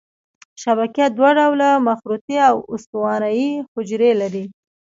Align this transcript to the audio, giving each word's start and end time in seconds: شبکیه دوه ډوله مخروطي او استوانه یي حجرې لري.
شبکیه 0.61 1.07
دوه 1.17 1.29
ډوله 1.37 1.69
مخروطي 1.87 2.37
او 2.49 2.55
استوانه 2.73 3.29
یي 3.37 3.49
حجرې 3.71 4.11
لري. 4.21 4.45